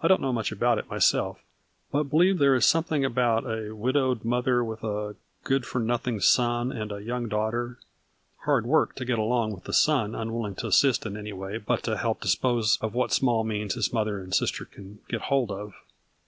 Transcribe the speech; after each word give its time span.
I 0.00 0.06
don't 0.06 0.20
know 0.20 0.32
much 0.32 0.52
about 0.52 0.78
it 0.78 0.88
myself, 0.88 1.40
but 1.90 2.04
believe 2.04 2.38
there 2.38 2.54
is 2.54 2.64
something 2.64 3.04
about 3.04 3.44
a 3.50 3.74
widowed 3.74 4.24
mother 4.24 4.62
with 4.62 4.84
a 4.84 5.16
good 5.42 5.66
for 5.66 5.80
nothing 5.80 6.20
son 6.20 6.70
and 6.70 6.92
a 6.92 7.02
young 7.02 7.26
daughter, 7.26 7.80
hard 8.44 8.64
work 8.64 8.94
to 8.94 9.04
get 9.04 9.18
along 9.18 9.54
with 9.54 9.64
the 9.64 9.72
son 9.72 10.14
unwilling 10.14 10.54
to 10.54 10.68
assist 10.68 11.04
in 11.04 11.16
any 11.16 11.32
way 11.32 11.58
but 11.58 11.82
to 11.82 11.96
help 11.96 12.20
dispose 12.20 12.78
of 12.80 12.94
what 12.94 13.10
small 13.10 13.42
means 13.42 13.74
his 13.74 13.92
mother 13.92 14.20
and 14.20 14.36
sister 14.36 14.64
can 14.66 15.00
get 15.08 15.22
hold 15.22 15.50
of. 15.50 15.74